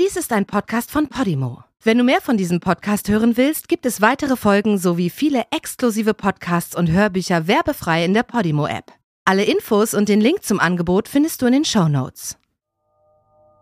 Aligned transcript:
Dies 0.00 0.16
ist 0.16 0.32
ein 0.32 0.46
Podcast 0.46 0.90
von 0.90 1.08
Podimo. 1.08 1.64
Wenn 1.82 1.98
du 1.98 2.04
mehr 2.04 2.22
von 2.22 2.38
diesem 2.38 2.60
Podcast 2.60 3.10
hören 3.10 3.36
willst, 3.36 3.68
gibt 3.68 3.84
es 3.84 4.00
weitere 4.00 4.36
Folgen 4.36 4.78
sowie 4.78 5.10
viele 5.10 5.44
exklusive 5.50 6.14
Podcasts 6.14 6.74
und 6.74 6.90
Hörbücher 6.90 7.46
werbefrei 7.46 8.02
in 8.02 8.14
der 8.14 8.22
Podimo-App. 8.22 8.90
Alle 9.26 9.44
Infos 9.44 9.92
und 9.92 10.08
den 10.08 10.22
Link 10.22 10.44
zum 10.44 10.60
Angebot 10.60 11.08
findest 11.08 11.42
du 11.42 11.46
in 11.46 11.52
den 11.52 11.64
Show 11.66 11.88
Notes. 11.88 12.38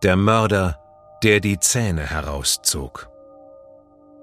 Der 0.03 0.15
Mörder, 0.15 0.79
der 1.21 1.41
die 1.41 1.59
Zähne 1.59 2.09
herauszog. 2.09 3.10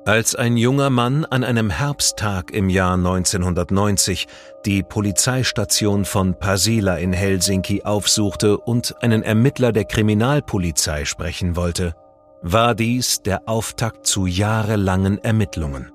Als 0.09 0.35
ein 0.35 0.57
junger 0.57 0.89
Mann 0.89 1.27
an 1.27 1.45
einem 1.45 1.69
Herbsttag 1.69 2.51
im 2.51 2.71
Jahr 2.71 2.95
1990 2.95 4.27
die 4.65 4.83
Polizeistation 4.83 6.07
von 6.07 6.39
Pasila 6.39 6.97
in 6.97 7.13
Helsinki 7.13 7.83
aufsuchte 7.83 8.57
und 8.57 8.95
einen 9.03 9.23
Ermittler 9.23 9.71
der 9.71 9.85
Kriminalpolizei 9.85 11.05
sprechen 11.05 11.57
wollte, 11.57 11.95
war 12.41 12.75
dies 12.75 13.21
der 13.21 13.43
Auftakt 13.51 14.07
zu 14.07 14.25
jahrelangen 14.25 15.23
Ermittlungen. 15.23 15.93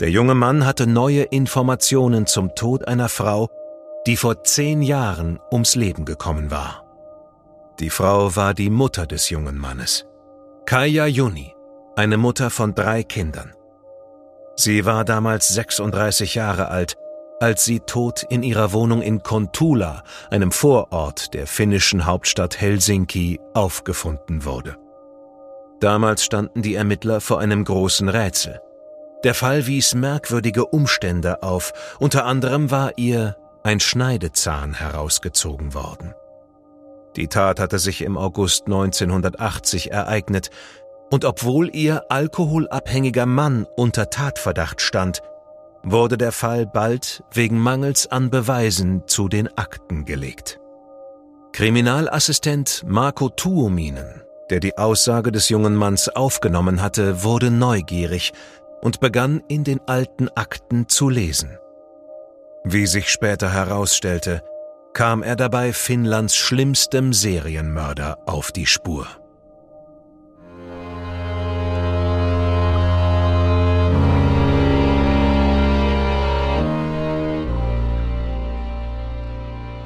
Der 0.00 0.10
junge 0.10 0.34
Mann 0.34 0.66
hatte 0.66 0.86
neue 0.86 1.22
Informationen 1.22 2.26
zum 2.26 2.54
Tod 2.54 2.86
einer 2.86 3.08
Frau, 3.08 3.48
die 4.06 4.18
vor 4.18 4.44
zehn 4.44 4.82
Jahren 4.82 5.40
ums 5.50 5.76
Leben 5.76 6.04
gekommen 6.04 6.50
war. 6.50 6.84
Die 7.80 7.88
Frau 7.88 8.36
war 8.36 8.52
die 8.52 8.68
Mutter 8.68 9.06
des 9.06 9.30
jungen 9.30 9.56
Mannes, 9.56 10.04
Kaya 10.66 11.06
Juni 11.06 11.54
eine 11.98 12.16
Mutter 12.16 12.50
von 12.50 12.76
drei 12.76 13.02
Kindern. 13.02 13.52
Sie 14.54 14.84
war 14.84 15.04
damals 15.04 15.48
36 15.48 16.36
Jahre 16.36 16.68
alt, 16.68 16.96
als 17.40 17.64
sie 17.64 17.80
tot 17.80 18.22
in 18.30 18.44
ihrer 18.44 18.72
Wohnung 18.72 19.02
in 19.02 19.24
Kontula, 19.24 20.04
einem 20.30 20.52
Vorort 20.52 21.34
der 21.34 21.48
finnischen 21.48 22.06
Hauptstadt 22.06 22.60
Helsinki, 22.60 23.40
aufgefunden 23.52 24.44
wurde. 24.44 24.76
Damals 25.80 26.24
standen 26.24 26.62
die 26.62 26.76
Ermittler 26.76 27.20
vor 27.20 27.40
einem 27.40 27.64
großen 27.64 28.08
Rätsel. 28.08 28.60
Der 29.24 29.34
Fall 29.34 29.66
wies 29.66 29.96
merkwürdige 29.96 30.66
Umstände 30.66 31.42
auf, 31.42 31.72
unter 31.98 32.26
anderem 32.26 32.70
war 32.70 32.92
ihr 32.96 33.36
ein 33.64 33.80
Schneidezahn 33.80 34.72
herausgezogen 34.72 35.74
worden. 35.74 36.14
Die 37.18 37.26
Tat 37.26 37.58
hatte 37.58 37.80
sich 37.80 38.02
im 38.02 38.16
August 38.16 38.66
1980 38.66 39.90
ereignet, 39.90 40.50
und 41.10 41.24
obwohl 41.24 41.74
ihr 41.74 42.10
alkoholabhängiger 42.10 43.26
Mann 43.26 43.66
unter 43.76 44.10
Tatverdacht 44.10 44.80
stand, 44.80 45.20
wurde 45.82 46.18
der 46.18 46.32
Fall 46.32 46.66
bald 46.66 47.22
wegen 47.32 47.58
Mangels 47.58 48.10
an 48.10 48.30
Beweisen 48.30 49.04
zu 49.06 49.28
den 49.28 49.48
Akten 49.56 50.04
gelegt. 50.04 50.60
Kriminalassistent 51.52 52.84
Marco 52.86 53.30
Tuominen, 53.30 54.22
der 54.50 54.60
die 54.60 54.76
Aussage 54.76 55.32
des 55.32 55.48
jungen 55.48 55.74
Manns 55.74 56.08
aufgenommen 56.08 56.82
hatte, 56.82 57.22
wurde 57.24 57.50
neugierig 57.50 58.32
und 58.80 59.00
begann 59.00 59.42
in 59.48 59.64
den 59.64 59.80
alten 59.86 60.28
Akten 60.28 60.88
zu 60.88 61.08
lesen. 61.08 61.58
Wie 62.64 62.86
sich 62.86 63.08
später 63.08 63.52
herausstellte, 63.52 64.42
kam 64.92 65.22
er 65.22 65.36
dabei 65.36 65.72
Finnlands 65.72 66.36
schlimmstem 66.36 67.12
Serienmörder 67.12 68.18
auf 68.26 68.52
die 68.52 68.66
Spur. 68.66 69.06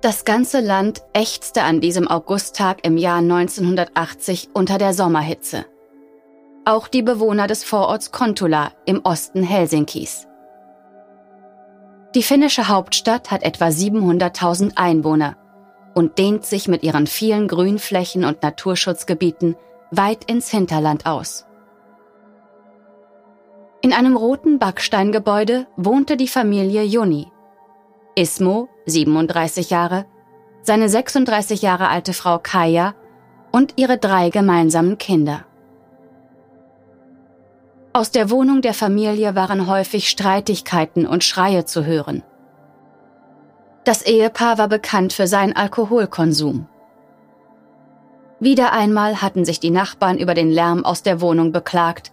Das 0.00 0.24
ganze 0.24 0.60
Land 0.60 1.02
ächzte 1.12 1.62
an 1.62 1.80
diesem 1.80 2.06
Augusttag 2.06 2.86
im 2.86 2.98
Jahr 2.98 3.18
1980 3.18 4.50
unter 4.54 4.78
der 4.78 4.94
Sommerhitze. 4.94 5.66
Auch 6.64 6.86
die 6.86 7.02
Bewohner 7.02 7.48
des 7.48 7.64
Vororts 7.64 8.12
Kontula 8.12 8.70
im 8.84 9.00
Osten 9.04 9.42
Helsinkis. 9.42 10.28
Die 12.14 12.22
finnische 12.22 12.68
Hauptstadt 12.68 13.32
hat 13.32 13.42
etwa 13.42 13.66
700.000 13.66 14.76
Einwohner 14.76 15.36
und 15.94 16.16
dehnt 16.18 16.46
sich 16.46 16.68
mit 16.68 16.84
ihren 16.84 17.08
vielen 17.08 17.48
Grünflächen 17.48 18.24
und 18.24 18.40
Naturschutzgebieten 18.40 19.56
weit 19.90 20.30
ins 20.30 20.48
Hinterland 20.48 21.06
aus. 21.06 21.44
In 23.80 23.92
einem 23.92 24.16
roten 24.16 24.60
Backsteingebäude 24.60 25.66
wohnte 25.76 26.16
die 26.16 26.28
Familie 26.28 26.84
Juni. 26.84 27.32
Ismo, 28.18 28.68
37 28.86 29.70
Jahre, 29.70 30.04
seine 30.62 30.88
36 30.88 31.62
Jahre 31.62 31.88
alte 31.88 32.12
Frau 32.12 32.40
Kaya 32.40 32.96
und 33.52 33.74
ihre 33.76 33.96
drei 33.96 34.30
gemeinsamen 34.30 34.98
Kinder. 34.98 35.44
Aus 37.92 38.10
der 38.10 38.28
Wohnung 38.28 38.60
der 38.60 38.74
Familie 38.74 39.36
waren 39.36 39.68
häufig 39.68 40.08
Streitigkeiten 40.08 41.06
und 41.06 41.22
Schreie 41.22 41.64
zu 41.64 41.84
hören. 41.84 42.24
Das 43.84 44.02
Ehepaar 44.02 44.58
war 44.58 44.68
bekannt 44.68 45.12
für 45.12 45.28
seinen 45.28 45.54
Alkoholkonsum. 45.54 46.66
Wieder 48.40 48.72
einmal 48.72 49.22
hatten 49.22 49.44
sich 49.44 49.60
die 49.60 49.70
Nachbarn 49.70 50.18
über 50.18 50.34
den 50.34 50.50
Lärm 50.50 50.84
aus 50.84 51.04
der 51.04 51.20
Wohnung 51.20 51.52
beklagt, 51.52 52.10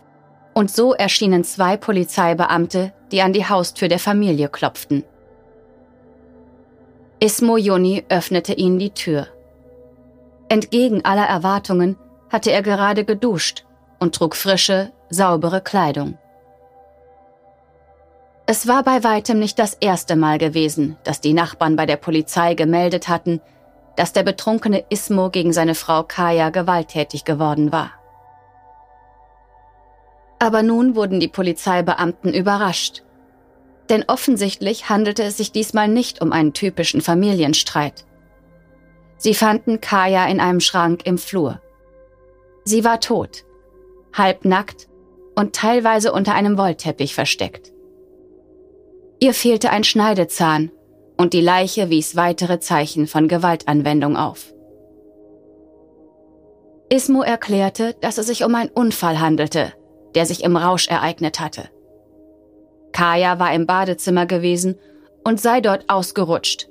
und 0.54 0.70
so 0.70 0.94
erschienen 0.94 1.44
zwei 1.44 1.78
Polizeibeamte, 1.78 2.94
die 3.12 3.24
an 3.24 3.34
die 3.34 3.50
Haustür 3.50 3.88
der 3.88 4.00
Familie 4.00 4.50
klopften. 4.50 5.04
Ismo 7.20 7.56
Joni 7.56 8.04
öffnete 8.10 8.54
ihnen 8.54 8.78
die 8.78 8.90
Tür. 8.90 9.28
Entgegen 10.50 11.06
aller 11.06 11.26
Erwartungen 11.26 11.96
hatte 12.30 12.52
er 12.52 12.62
gerade 12.62 13.06
geduscht 13.06 13.66
und 14.00 14.14
trug 14.16 14.36
frische, 14.36 14.92
saubere 15.10 15.62
Kleidung. 15.62 16.18
Es 18.48 18.68
war 18.68 18.84
bei 18.84 19.04
weitem 19.04 19.40
nicht 19.40 19.58
das 19.58 19.76
erste 19.76 20.16
Mal 20.16 20.38
gewesen, 20.38 20.98
dass 21.04 21.22
die 21.22 21.34
Nachbarn 21.34 21.78
bei 21.78 21.86
der 21.86 21.96
Polizei 21.96 22.54
gemeldet 22.54 23.08
hatten, 23.08 23.42
dass 23.96 24.12
der 24.12 24.24
betrunkene 24.24 24.84
Ismo 24.90 25.30
gegen 25.30 25.54
seine 25.54 25.74
Frau 25.74 26.04
Kaya 26.04 26.50
gewalttätig 26.50 27.24
geworden 27.24 27.72
war. 27.72 27.92
Aber 30.38 30.64
nun 30.64 30.96
wurden 30.96 31.22
die 31.22 31.30
Polizeibeamten 31.30 32.34
überrascht 32.34 33.05
denn 33.90 34.06
offensichtlich 34.08 34.90
handelte 34.90 35.24
es 35.24 35.38
sich 35.38 35.52
diesmal 35.52 35.88
nicht 35.88 36.22
um 36.22 36.32
einen 36.32 36.54
typischen 36.54 37.02
Familienstreit. 37.02 38.06
Sie 39.18 39.34
fanden 39.34 39.82
Kaya 39.82 40.28
in 40.28 40.40
einem 40.40 40.60
Schrank 40.60 41.06
im 41.06 41.18
Flur. 41.18 41.62
Sie 42.64 42.84
war 42.84 43.00
tot, 43.00 43.46
halbnackt 44.14 44.88
und 45.36 45.56
teilweise 45.56 46.12
unter 46.12 46.34
einem 46.34 46.58
Wollteppich 46.58 47.14
versteckt. 47.14 47.72
Ihr 49.20 49.34
fehlte 49.34 49.70
ein 49.70 49.84
Schneidezahn 49.84 50.72
und 51.18 51.34
die 51.34 51.42
Leiche 51.42 51.90
wies 51.90 52.16
weitere 52.16 52.60
Zeichen 52.60 53.08
von 53.08 53.28
Gewaltanwendung 53.28 54.18
auf. 54.18 54.54
Ismo 56.90 57.22
erklärte, 57.22 57.96
dass 58.02 58.18
es 58.18 58.28
sich 58.28 58.44
um 58.44 58.54
einen 58.54 58.70
Unfall 58.70 59.20
handelte, 59.20 59.74
der 60.14 60.26
sich 60.26 60.44
im 60.44 60.56
Rausch 60.56 60.88
ereignet 60.88 61.40
hatte. 61.40 61.70
Kaya 62.96 63.40
war 63.40 63.54
im 63.54 63.66
Badezimmer 63.66 64.26
gewesen 64.26 64.80
und 65.26 65.42
sei 65.42 65.60
dort 65.60 65.90
ausgerutscht. 65.90 66.70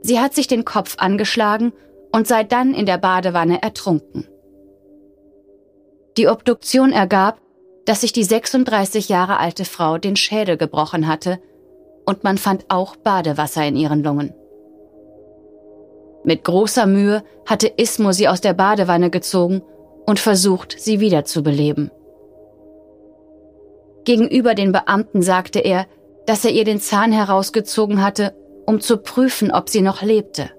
Sie 0.00 0.20
hat 0.20 0.34
sich 0.34 0.46
den 0.46 0.64
Kopf 0.64 0.94
angeschlagen 0.98 1.72
und 2.12 2.28
sei 2.28 2.44
dann 2.44 2.74
in 2.74 2.86
der 2.86 2.98
Badewanne 2.98 3.60
ertrunken. 3.60 4.28
Die 6.16 6.28
Obduktion 6.28 6.92
ergab, 6.92 7.40
dass 7.86 8.02
sich 8.02 8.12
die 8.12 8.22
36 8.22 9.08
Jahre 9.08 9.38
alte 9.38 9.64
Frau 9.64 9.98
den 9.98 10.14
Schädel 10.14 10.56
gebrochen 10.56 11.08
hatte 11.08 11.40
und 12.06 12.22
man 12.22 12.38
fand 12.38 12.66
auch 12.68 12.94
Badewasser 12.94 13.66
in 13.66 13.74
ihren 13.74 14.04
Lungen. 14.04 14.32
Mit 16.22 16.44
großer 16.44 16.86
Mühe 16.86 17.24
hatte 17.46 17.66
Ismo 17.66 18.12
sie 18.12 18.28
aus 18.28 18.40
der 18.40 18.54
Badewanne 18.54 19.10
gezogen 19.10 19.62
und 20.06 20.20
versucht, 20.20 20.76
sie 20.78 21.00
wiederzubeleben. 21.00 21.90
Gegenüber 24.04 24.54
den 24.54 24.72
Beamten 24.72 25.22
sagte 25.22 25.60
er, 25.60 25.86
dass 26.26 26.44
er 26.44 26.50
ihr 26.50 26.64
den 26.64 26.80
Zahn 26.80 27.12
herausgezogen 27.12 28.02
hatte, 28.02 28.34
um 28.66 28.80
zu 28.80 28.98
prüfen, 28.98 29.50
ob 29.52 29.68
sie 29.68 29.80
noch 29.80 30.02
lebte. 30.02 30.50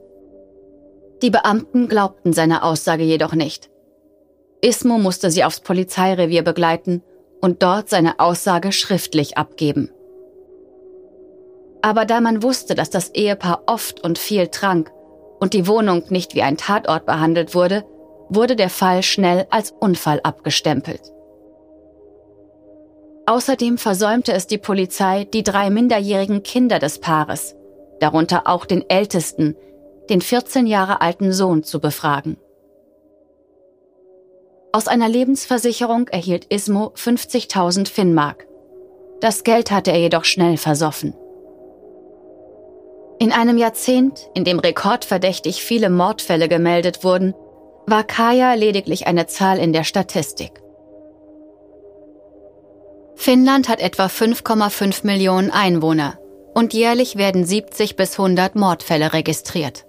Die 1.22 1.30
Beamten 1.30 1.88
glaubten 1.88 2.34
seine 2.34 2.64
Aussage 2.64 3.04
jedoch 3.04 3.34
nicht. 3.34 3.70
Ismo 4.62 4.98
musste 4.98 5.32
sie 5.32 5.44
aufs 5.44 5.62
Polizeirevier 5.62 6.44
begleiten 6.44 7.02
und 7.42 7.64
dort 7.64 7.90
seine 7.90 8.20
Aussage 8.20 8.72
schriftlich 8.72 9.38
abgeben. 9.38 9.90
Aber 11.82 12.06
da 12.06 12.22
man 12.22 12.44
wusste, 12.44 12.76
dass 12.76 12.90
das 12.90 13.10
Ehepaar 13.10 13.64
oft 13.68 14.02
und 14.04 14.18
viel 14.18 14.48
trank 14.48 14.92
und 15.40 15.54
die 15.54 15.68
Wohnung 15.68 16.04
nicht 16.10 16.36
wie 16.36 16.42
ein 16.42 16.56
Tatort 16.56 17.06
behandelt 17.06 17.56
wurde, 17.56 17.84
wurde 18.30 18.56
der 18.56 18.70
Fall 18.70 19.04
schnell 19.04 19.48
als 19.50 19.72
Unfall 19.72 20.22
abgestempelt. 20.24 21.13
Außerdem 23.26 23.78
versäumte 23.78 24.34
es 24.34 24.48
die 24.48 24.58
Polizei, 24.58 25.24
die 25.24 25.44
drei 25.44 25.70
minderjährigen 25.70 26.44
Kinder 26.44 26.80
des 26.80 27.00
Paares, 27.00 27.56
darunter 28.00 28.48
auch 28.48 28.66
den 28.66 28.90
ältesten, 28.90 29.56
den 30.10 30.20
14 30.20 30.68
Jahre 30.68 31.00
alten 31.00 31.32
Sohn, 31.32 31.64
zu 31.64 31.80
befragen. 31.80 32.38
Aus 34.74 34.88
einer 34.88 35.08
Lebensversicherung 35.08 36.08
erhielt 36.10 36.46
Ismo 36.46 36.94
50.000 36.96 37.88
Finnmark. 37.88 38.48
Das 39.22 39.44
Geld 39.44 39.72
hatte 39.72 39.92
er 39.92 40.00
jedoch 40.00 40.26
schnell 40.26 40.58
versoffen. 40.58 41.14
In 43.20 43.32
einem 43.32 43.58
Jahrzehnt, 43.58 44.28
in 44.34 44.44
dem 44.44 44.60
rekordverdächtig 44.60 45.64
viele 45.64 45.90
Mordfälle 45.90 46.50
gemeldet 46.50 47.04
wurden, 47.06 47.34
war 47.86 48.04
Kaya 48.04 48.56
lediglich 48.56 49.08
eine 49.08 49.28
Zahl 49.28 49.60
in 49.60 49.72
der 49.72 49.84
Statistik. 49.84 50.63
Finnland 53.24 53.70
hat 53.70 53.80
etwa 53.80 54.08
5,5 54.08 55.06
Millionen 55.06 55.50
Einwohner 55.50 56.20
und 56.54 56.74
jährlich 56.74 57.16
werden 57.16 57.46
70 57.46 57.96
bis 57.96 58.20
100 58.20 58.56
Mordfälle 58.56 59.14
registriert. 59.14 59.86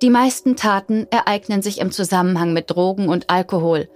Die 0.00 0.08
meisten 0.08 0.56
Taten 0.56 1.06
ereignen 1.10 1.60
sich 1.60 1.78
im 1.78 1.92
Zusammenhang 1.92 2.54
mit 2.54 2.70
Drogen 2.70 3.10
und 3.10 3.28
Alkohol 3.28 3.90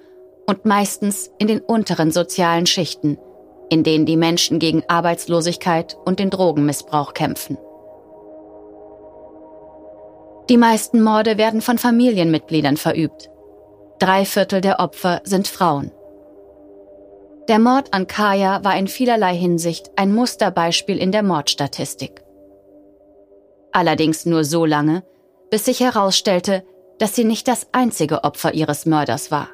und 0.46 0.66
meistens 0.66 1.30
in 1.38 1.46
den 1.46 1.60
unteren 1.60 2.10
sozialen 2.10 2.66
Schichten, 2.66 3.16
in 3.70 3.84
denen 3.84 4.04
die 4.04 4.18
Menschen 4.18 4.58
gegen 4.58 4.82
Arbeitslosigkeit 4.86 5.96
und 6.04 6.18
den 6.18 6.28
Drogenmissbrauch 6.28 7.14
kämpfen. 7.14 7.56
Die 10.50 10.58
meisten 10.58 11.02
Morde 11.02 11.38
werden 11.38 11.62
von 11.62 11.78
Familienmitgliedern 11.78 12.76
verübt. 12.76 13.30
Drei 13.98 14.26
Viertel 14.26 14.60
der 14.60 14.78
Opfer 14.78 15.22
sind 15.24 15.48
Frauen. 15.48 15.90
Der 17.50 17.58
Mord 17.58 17.92
an 17.92 18.06
Kaya 18.06 18.62
war 18.62 18.76
in 18.76 18.86
vielerlei 18.86 19.34
Hinsicht 19.34 19.90
ein 19.96 20.14
Musterbeispiel 20.14 20.96
in 20.98 21.10
der 21.10 21.24
Mordstatistik. 21.24 22.22
Allerdings 23.72 24.24
nur 24.24 24.44
so 24.44 24.64
lange, 24.64 25.02
bis 25.50 25.64
sich 25.64 25.80
herausstellte, 25.80 26.62
dass 27.00 27.16
sie 27.16 27.24
nicht 27.24 27.48
das 27.48 27.66
einzige 27.72 28.22
Opfer 28.22 28.54
ihres 28.54 28.86
Mörders 28.86 29.32
war. 29.32 29.48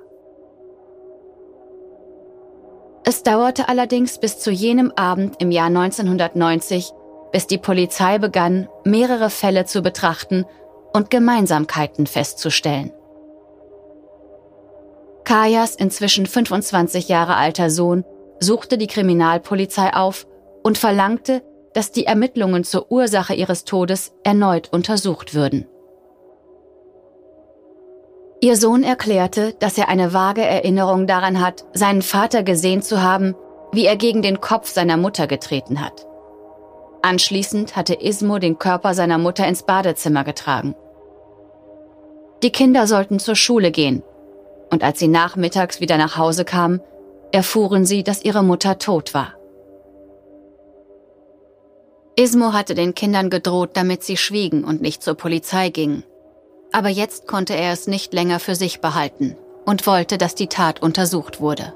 Es 3.07 3.23
dauerte 3.23 3.67
allerdings 3.71 4.19
bis 4.19 4.41
zu 4.41 4.51
jenem 4.51 4.93
Abend 4.95 5.37
im 5.41 5.51
Jahr 5.51 5.69
1990, 5.69 6.93
bis 7.33 7.47
die 7.47 7.57
Polizei 7.57 8.19
begann, 8.19 8.69
mehrere 8.85 9.31
Fälle 9.31 9.65
zu 9.65 9.81
betrachten 9.81 10.45
und 10.93 11.09
Gemeinsamkeiten 11.09 12.07
festzustellen. 12.07 12.93
Kajas 15.27 15.75
inzwischen 15.75 16.25
25 16.25 17.09
Jahre 17.09 17.35
alter 17.35 17.69
Sohn 17.69 18.05
suchte 18.39 18.79
die 18.79 18.87
Kriminalpolizei 18.87 19.93
auf 19.93 20.25
und 20.63 20.79
verlangte, 20.79 21.43
dass 21.75 21.91
die 21.91 22.07
Ermittlungen 22.07 22.63
zur 22.63 22.93
Ursache 22.93 23.35
ihres 23.35 23.65
Todes 23.65 24.13
erneut 24.23 24.73
untersucht 24.73 25.35
würden. 25.35 25.67
Ihr 28.41 28.57
Sohn 28.57 28.85
erklärte, 28.85 29.55
dass 29.59 29.77
er 29.77 29.89
eine 29.89 30.13
vage 30.13 30.43
Erinnerung 30.43 31.09
daran 31.09 31.45
hat, 31.45 31.65
seinen 31.73 32.03
Vater 32.03 32.45
gesehen 32.45 32.81
zu 32.81 33.03
haben, 33.03 33.35
wie 33.73 33.87
er 33.87 33.97
gegen 33.97 34.23
den 34.23 34.41
Kopf 34.41 34.69
seiner 34.69 34.97
Mutter 34.97 35.27
getreten 35.27 35.85
hat. 35.85 36.07
Anschließend 37.03 37.75
hatte 37.75 37.95
Ismo 37.95 38.39
den 38.39 38.59
Körper 38.61 38.95
seiner 38.95 39.19
Mutter 39.19 39.47
ins 39.49 39.65
Badezimmer 39.65 40.23
getragen. 40.23 40.77
Die 42.45 42.51
Kinder 42.51 42.87
sollten 42.87 43.19
zur 43.19 43.35
Schule 43.35 43.73
gehen, 43.73 44.05
und 44.71 44.83
als 44.83 44.99
sie 44.99 45.09
nachmittags 45.09 45.81
wieder 45.81 45.97
nach 45.97 46.17
Hause 46.17 46.45
kamen, 46.45 46.81
erfuhren 47.33 47.85
sie, 47.85 48.03
dass 48.03 48.25
ihre 48.25 48.43
Mutter 48.43 48.79
tot 48.79 49.15
war. 49.15 49.35
Ismo 52.19 52.53
hatte 52.53 52.75
den 52.75 52.95
Kindern 52.95 53.29
gedroht, 53.29 53.71
damit 53.75 54.03
sie 54.03 54.17
schwiegen 54.17 54.65
und 54.65 54.81
nicht 54.81 55.03
zur 55.03 55.15
Polizei 55.15 55.69
gingen. 55.69 56.03
Aber 56.73 56.89
jetzt 56.89 57.27
konnte 57.27 57.55
er 57.55 57.73
es 57.73 57.87
nicht 57.87 58.15
länger 58.15 58.41
für 58.41 58.55
sich 58.55 58.81
behalten 58.81 59.37
und 59.67 59.87
wollte, 59.87 60.17
dass 60.17 60.35
die 60.35 60.49
Tat 60.49 60.83
untersucht 60.83 61.41
wurde. 61.41 61.75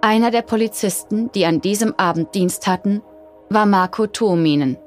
Einer 0.00 0.30
der 0.30 0.42
Polizisten, 0.42 1.30
die 1.32 1.44
an 1.46 1.60
diesem 1.60 1.94
Abend 1.98 2.34
Dienst 2.34 2.66
hatten, 2.66 3.02
war 3.50 3.66
Marco 3.66 4.06
Tuominen. 4.06 4.78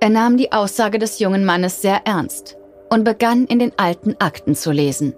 Er 0.00 0.10
nahm 0.10 0.36
die 0.36 0.52
Aussage 0.52 0.98
des 0.98 1.18
jungen 1.18 1.44
Mannes 1.44 1.82
sehr 1.82 2.06
ernst 2.06 2.56
und 2.92 3.04
begann 3.04 3.46
in 3.46 3.58
den 3.58 3.72
alten 3.78 4.16
Akten 4.18 4.54
zu 4.54 4.70
lesen. 4.70 5.14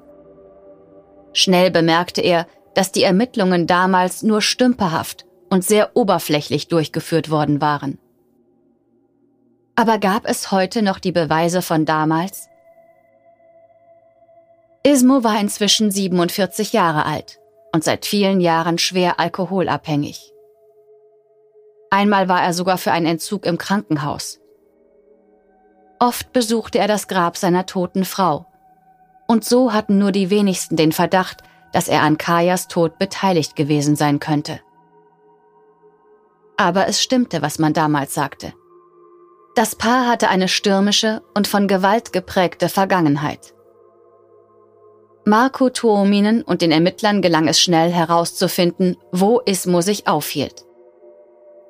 Schnell 1.32 1.72
bemerkte 1.72 2.20
er, 2.20 2.46
dass 2.74 2.92
die 2.92 3.02
Ermittlungen 3.02 3.66
damals 3.66 4.22
nur 4.22 4.42
stümperhaft 4.42 5.26
und 5.50 5.64
sehr 5.64 5.96
oberflächlich 5.96 6.68
durchgeführt 6.68 7.30
worden 7.30 7.60
waren. 7.60 7.98
Aber 9.74 9.98
gab 9.98 10.24
es 10.24 10.52
heute 10.52 10.82
noch 10.82 11.00
die 11.00 11.10
Beweise 11.10 11.62
von 11.62 11.84
damals? 11.84 12.48
Ismo 14.84 15.24
war 15.24 15.40
inzwischen 15.40 15.90
47 15.90 16.72
Jahre 16.72 17.06
alt 17.06 17.40
und 17.72 17.82
seit 17.82 18.06
vielen 18.06 18.40
Jahren 18.40 18.78
schwer 18.78 19.18
alkoholabhängig. 19.18 20.32
Einmal 21.90 22.28
war 22.28 22.40
er 22.40 22.52
sogar 22.52 22.78
für 22.78 22.92
einen 22.92 23.06
Entzug 23.06 23.44
im 23.44 23.58
Krankenhaus. 23.58 24.38
Oft 25.98 26.32
besuchte 26.32 26.78
er 26.78 26.88
das 26.88 27.08
Grab 27.08 27.36
seiner 27.36 27.66
toten 27.66 28.04
Frau. 28.04 28.46
Und 29.26 29.44
so 29.44 29.72
hatten 29.72 29.98
nur 29.98 30.12
die 30.12 30.30
wenigsten 30.30 30.76
den 30.76 30.92
Verdacht, 30.92 31.42
dass 31.72 31.88
er 31.88 32.02
an 32.02 32.18
Kajas 32.18 32.68
Tod 32.68 32.98
beteiligt 32.98 33.56
gewesen 33.56 33.96
sein 33.96 34.20
könnte. 34.20 34.60
Aber 36.56 36.86
es 36.86 37.02
stimmte, 37.02 37.42
was 37.42 37.58
man 37.58 37.72
damals 37.72 38.14
sagte. 38.14 38.52
Das 39.56 39.76
Paar 39.76 40.06
hatte 40.06 40.28
eine 40.28 40.48
stürmische 40.48 41.22
und 41.34 41.48
von 41.48 41.68
Gewalt 41.68 42.12
geprägte 42.12 42.68
Vergangenheit. 42.68 43.54
Marco 45.24 45.70
Tuominen 45.70 46.42
und 46.42 46.60
den 46.60 46.70
Ermittlern 46.70 47.22
gelang 47.22 47.48
es 47.48 47.60
schnell 47.60 47.90
herauszufinden, 47.90 48.96
wo 49.10 49.40
Ismo 49.40 49.80
sich 49.80 50.06
aufhielt. 50.06 50.64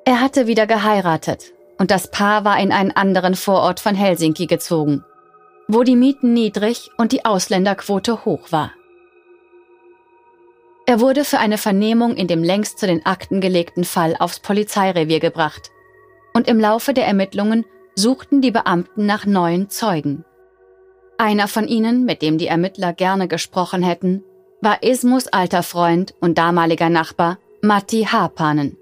Er 0.03 0.19
hatte 0.19 0.45
wieder 0.45 0.67
geheiratet 0.67 1.54
und 1.77 1.91
das 1.91 2.09
Paar 2.09 2.45
war 2.45 2.59
in 2.59 2.71
einen 2.71 2.91
anderen 2.91 3.35
Vorort 3.35 3.79
von 3.79 3.95
Helsinki 3.95 4.47
gezogen, 4.47 5.03
wo 5.67 5.83
die 5.83 5.95
Mieten 5.95 6.33
niedrig 6.33 6.89
und 6.97 7.11
die 7.11 7.25
Ausländerquote 7.25 8.25
hoch 8.25 8.51
war. 8.51 8.71
Er 10.87 10.99
wurde 10.99 11.25
für 11.25 11.39
eine 11.39 11.57
Vernehmung 11.57 12.15
in 12.15 12.27
dem 12.27 12.43
längst 12.43 12.77
zu 12.77 12.85
den 12.85 13.05
Akten 13.05 13.41
gelegten 13.41 13.83
Fall 13.83 14.15
aufs 14.19 14.39
Polizeirevier 14.39 15.19
gebracht 15.19 15.71
und 16.33 16.47
im 16.47 16.59
Laufe 16.59 16.93
der 16.93 17.07
Ermittlungen 17.07 17.65
suchten 17.95 18.41
die 18.41 18.51
Beamten 18.51 19.05
nach 19.05 19.25
neuen 19.25 19.69
Zeugen. 19.69 20.25
Einer 21.17 21.47
von 21.47 21.67
ihnen, 21.67 22.05
mit 22.05 22.21
dem 22.21 22.37
die 22.37 22.47
Ermittler 22.47 22.93
gerne 22.93 23.27
gesprochen 23.27 23.81
hätten, 23.81 24.23
war 24.61 24.83
Ismus 24.83 25.27
alter 25.27 25.63
Freund 25.63 26.13
und 26.19 26.37
damaliger 26.37 26.89
Nachbar 26.89 27.39
Matti 27.61 28.03
Haapanen. 28.03 28.77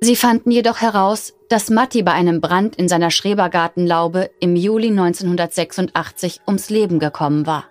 Sie 0.00 0.16
fanden 0.16 0.50
jedoch 0.50 0.80
heraus, 0.80 1.34
dass 1.48 1.70
Matti 1.70 2.02
bei 2.02 2.12
einem 2.12 2.40
Brand 2.40 2.76
in 2.76 2.88
seiner 2.88 3.10
Schrebergartenlaube 3.10 4.30
im 4.38 4.54
Juli 4.54 4.88
1986 4.88 6.42
ums 6.46 6.68
Leben 6.68 6.98
gekommen 6.98 7.46
war. 7.46 7.64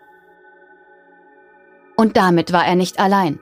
Und 1.96 2.18
damit 2.18 2.54
war 2.54 2.66
er 2.66 2.76
nicht 2.76 3.00
allein. 3.00 3.40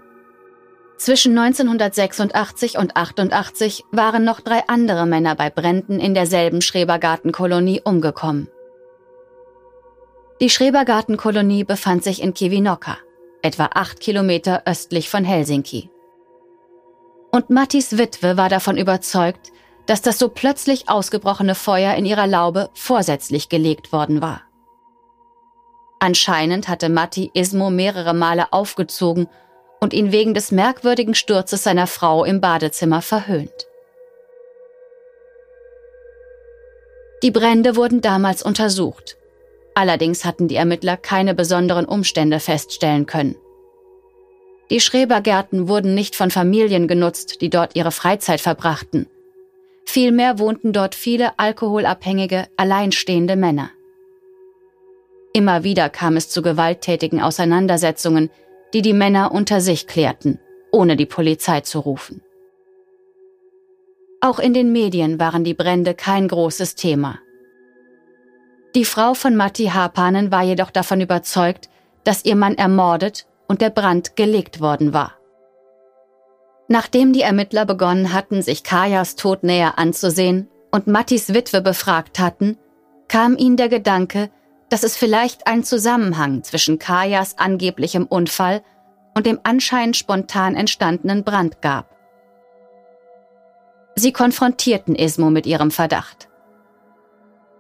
Zwischen 0.98 1.38
1986 1.38 2.78
und 2.78 2.96
88 2.96 3.84
waren 3.92 4.24
noch 4.24 4.40
drei 4.40 4.64
andere 4.68 5.06
Männer 5.06 5.36
bei 5.36 5.50
Bränden 5.50 6.00
in 6.00 6.14
derselben 6.14 6.62
Schrebergartenkolonie 6.62 7.82
umgekommen. 7.84 8.48
Die 10.42 10.50
Schrebergartenkolonie 10.50 11.64
befand 11.64 12.04
sich 12.04 12.22
in 12.22 12.34
Kivinokka, 12.34 12.98
etwa 13.42 13.70
acht 13.74 14.00
Kilometer 14.00 14.64
östlich 14.66 15.10
von 15.10 15.24
Helsinki. 15.24 15.90
Und 17.32 17.50
Mattis 17.50 17.98
Witwe 17.98 18.38
war 18.38 18.48
davon 18.48 18.78
überzeugt, 18.78 19.52
dass 19.86 20.02
das 20.02 20.18
so 20.18 20.30
plötzlich 20.30 20.90
ausgebrochene 20.90 21.56
Feuer 21.56 21.96
in 21.96 22.06
ihrer 22.06 22.28
Laube 22.28 22.70
vorsätzlich 22.74 23.50
gelegt 23.50 23.92
worden 23.92 24.22
war. 24.22 24.42
Anscheinend 26.00 26.68
hatte 26.68 26.90
Matti 26.90 27.32
Ismo 27.34 27.70
mehrere 27.70 28.14
Male 28.14 28.52
aufgezogen 28.52 29.28
und 29.80 29.94
ihn 29.94 30.12
wegen 30.12 30.34
des 30.34 30.52
merkwürdigen 30.52 31.16
Sturzes 31.16 31.64
seiner 31.64 31.88
Frau 31.88 32.26
im 32.26 32.42
Badezimmer 32.42 33.02
verhöhnt. 33.02 33.68
Die 37.24 37.32
Brände 37.32 37.76
wurden 37.76 38.02
damals 38.02 38.44
untersucht. 38.44 39.18
Allerdings 39.74 40.26
hatten 40.26 40.48
die 40.48 40.56
Ermittler 40.56 40.96
keine 40.96 41.34
besonderen 41.34 41.86
Umstände 41.86 42.40
feststellen 42.40 43.06
können. 43.06 43.36
Die 44.70 44.80
Schrebergärten 44.80 45.68
wurden 45.68 45.94
nicht 45.94 46.16
von 46.16 46.32
Familien 46.32 46.88
genutzt, 46.88 47.42
die 47.42 47.50
dort 47.50 47.76
ihre 47.76 47.92
Freizeit 47.92 48.42
verbrachten. 48.42 49.08
Vielmehr 49.86 50.40
wohnten 50.40 50.74
dort 50.74 50.96
viele 50.96 51.38
alkoholabhängige, 51.40 52.48
alleinstehende 52.58 53.36
Männer. 53.36 53.70
Immer 55.34 55.64
wieder 55.64 55.90
kam 55.90 56.18
es 56.18 56.30
zu 56.30 56.42
gewalttätigen 56.42 57.22
Auseinandersetzungen, 57.22 58.30
die 58.74 58.82
die 58.82 58.94
Männer 58.94 59.32
unter 59.32 59.62
sich 59.62 59.88
klärten, 59.88 60.40
ohne 60.72 60.96
die 60.96 61.06
Polizei 61.06 61.62
zu 61.62 61.80
rufen. 61.80 62.22
Auch 64.22 64.40
in 64.40 64.54
den 64.54 64.72
Medien 64.72 65.20
waren 65.20 65.44
die 65.44 65.54
Brände 65.54 65.94
kein 65.94 66.28
großes 66.28 66.76
Thema. 66.76 67.20
Die 68.74 68.86
Frau 68.86 69.14
von 69.14 69.36
Matti 69.36 69.68
Harpanen 69.68 70.32
war 70.32 70.44
jedoch 70.44 70.72
davon 70.72 71.00
überzeugt, 71.00 71.70
dass 72.04 72.26
ihr 72.26 72.36
Mann 72.36 72.56
ermordet 72.56 73.28
und 73.48 73.62
der 73.62 73.70
Brand 73.70 74.16
gelegt 74.16 74.60
worden 74.60 74.94
war. 74.94 75.16
Nachdem 76.68 77.14
die 77.14 77.22
Ermittler 77.22 77.66
begonnen 77.66 78.12
hatten, 78.14 78.42
sich 78.42 78.64
Kajas 78.64 79.16
Tod 79.16 79.44
näher 79.44 79.78
anzusehen 79.78 80.48
und 80.72 80.88
Mattis 80.88 81.34
Witwe 81.34 81.62
befragt 81.62 82.20
hatten, 82.20 82.58
kam 83.08 83.38
ihnen 83.38 83.58
der 83.58 83.70
Gedanke, 83.70 84.32
dass 84.70 84.84
es 84.84 84.98
vielleicht 84.98 85.46
einen 85.48 85.64
Zusammenhang 85.64 86.44
zwischen 86.44 86.80
Kajas 86.80 87.38
angeblichem 87.38 88.06
Unfall 88.06 88.64
und 89.14 89.26
dem 89.26 89.40
anscheinend 89.44 89.96
spontan 89.96 90.56
entstandenen 90.56 91.24
Brand 91.24 91.62
gab. 91.62 91.96
Sie 93.96 94.12
konfrontierten 94.12 94.96
Ismo 94.96 95.30
mit 95.30 95.46
ihrem 95.46 95.72
Verdacht. 95.72 96.28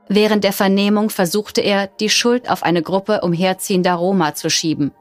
Während 0.07 0.43
der 0.43 0.53
Vernehmung 0.53 1.09
versuchte 1.09 1.61
er, 1.61 1.87
die 1.87 2.09
Schuld 2.09 2.49
auf 2.49 2.63
eine 2.63 2.81
Gruppe 2.81 3.21
umherziehender 3.21 3.93
Roma 3.93 4.35
zu 4.35 4.49
schieben, 4.49 4.91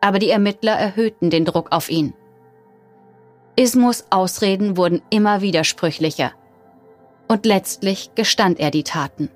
aber 0.00 0.18
die 0.18 0.30
Ermittler 0.30 0.72
erhöhten 0.72 1.30
den 1.30 1.44
Druck 1.44 1.72
auf 1.72 1.90
ihn. 1.90 2.14
Ismos 3.56 4.04
Ausreden 4.10 4.76
wurden 4.76 5.00
immer 5.10 5.40
widersprüchlicher. 5.40 6.32
Und 7.28 7.46
letztlich 7.46 8.10
gestand 8.16 8.58
er 8.58 8.70
die 8.70 8.82
Taten. 8.82 9.30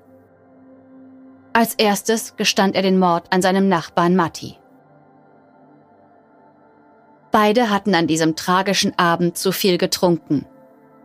Als 1.53 1.73
erstes 1.75 2.35
gestand 2.35 2.75
er 2.75 2.81
den 2.81 2.99
Mord 2.99 3.25
an 3.31 3.41
seinem 3.41 3.69
Nachbarn 3.69 4.15
Matti. 4.15 4.57
Beide 7.31 7.69
hatten 7.69 7.95
an 7.95 8.07
diesem 8.07 8.35
tragischen 8.35 8.97
Abend 8.97 9.37
zu 9.37 9.51
viel 9.51 9.77
getrunken 9.77 10.45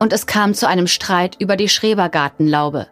und 0.01 0.13
es 0.13 0.27
kam 0.27 0.53
zu 0.53 0.67
einem 0.67 0.87
Streit 0.87 1.37
über 1.39 1.57
die 1.57 1.69
Schrebergartenlaube. 1.69 2.89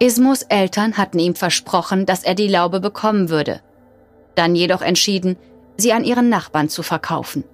Ismos 0.00 0.42
Eltern 0.42 0.96
hatten 0.96 1.18
ihm 1.18 1.34
versprochen, 1.34 2.06
dass 2.06 2.24
er 2.24 2.34
die 2.34 2.48
Laube 2.48 2.80
bekommen 2.80 3.28
würde, 3.28 3.60
dann 4.34 4.56
jedoch 4.56 4.82
entschieden, 4.82 5.36
sie 5.76 5.92
an 5.92 6.04
ihren 6.04 6.28
Nachbarn 6.28 6.68
zu 6.68 6.82
verkaufen. 6.82 7.44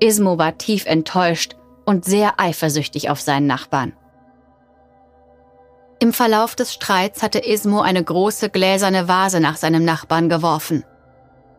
Ismo 0.00 0.38
war 0.38 0.58
tief 0.58 0.86
enttäuscht 0.86 1.56
und 1.84 2.04
sehr 2.04 2.38
eifersüchtig 2.38 3.10
auf 3.10 3.20
seinen 3.20 3.46
Nachbarn. 3.46 3.94
Im 6.00 6.12
Verlauf 6.12 6.54
des 6.54 6.72
Streits 6.72 7.22
hatte 7.22 7.40
Ismo 7.40 7.80
eine 7.80 8.04
große 8.04 8.50
gläserne 8.50 9.08
Vase 9.08 9.40
nach 9.40 9.56
seinem 9.56 9.84
Nachbarn 9.84 10.28
geworfen, 10.28 10.84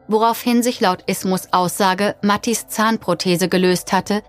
woraufhin 0.08 0.64
sich 0.64 0.80
laut 0.80 1.04
Ismos 1.08 1.52
Aussage 1.52 2.16
Mattis 2.22 2.68
Zahnprothese 2.68 3.50
gelöst 3.50 3.92
hatte, 3.92 4.24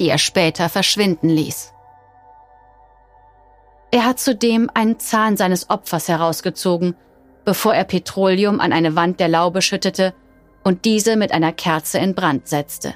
die 0.00 0.08
er 0.08 0.18
später 0.18 0.68
verschwinden 0.68 1.28
ließ. 1.28 1.72
Er 3.90 4.06
hat 4.06 4.18
zudem 4.18 4.70
einen 4.72 4.98
Zahn 4.98 5.36
seines 5.36 5.68
Opfers 5.70 6.08
herausgezogen, 6.08 6.96
bevor 7.44 7.74
er 7.74 7.84
Petroleum 7.84 8.60
an 8.60 8.72
eine 8.72 8.96
Wand 8.96 9.20
der 9.20 9.28
Laube 9.28 9.62
schüttete 9.62 10.14
und 10.64 10.84
diese 10.86 11.16
mit 11.16 11.32
einer 11.32 11.52
Kerze 11.52 11.98
in 11.98 12.14
Brand 12.14 12.48
setzte. 12.48 12.94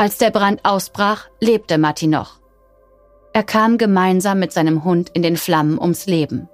Als 0.00 0.16
der 0.16 0.30
Brand 0.30 0.64
ausbrach, 0.64 1.28
lebte 1.40 1.76
Matti 1.76 2.06
noch. 2.06 2.40
Er 3.34 3.42
kam 3.42 3.76
gemeinsam 3.76 4.38
mit 4.38 4.50
seinem 4.50 4.82
Hund 4.82 5.10
in 5.10 5.20
den 5.20 5.36
Flammen 5.36 5.78
ums 5.78 6.06
Leben. 6.06 6.48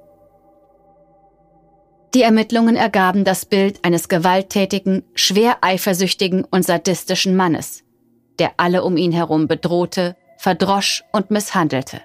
Die 2.13 2.23
Ermittlungen 2.23 2.75
ergaben 2.75 3.23
das 3.23 3.45
Bild 3.45 3.85
eines 3.85 4.09
gewalttätigen, 4.09 5.05
schwer 5.15 5.59
eifersüchtigen 5.61 6.43
und 6.43 6.65
sadistischen 6.65 7.37
Mannes, 7.37 7.85
der 8.41 8.55
alle 8.57 8.83
um 8.83 8.97
ihn 8.97 9.13
herum 9.13 9.47
bedrohte, 9.47 10.17
verdrosch 10.39 11.05
und 11.13 11.31
misshandelte. 11.31 12.01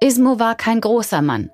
Ismo 0.00 0.38
war 0.38 0.54
kein 0.54 0.82
großer 0.82 1.22
Mann, 1.22 1.50